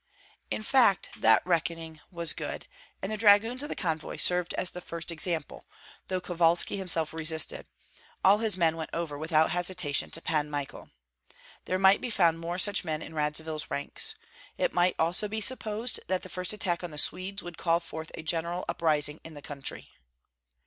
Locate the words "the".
3.11-3.17, 3.69-3.75, 4.71-4.81, 16.23-16.29, 16.89-16.97, 19.35-19.41